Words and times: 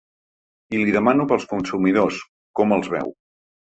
I 0.77 0.79
li 0.85 0.95
demano 0.95 1.29
pels 1.33 1.47
consumidors, 1.53 2.27
com 2.63 2.79
els 2.81 2.95
veu. 2.99 3.19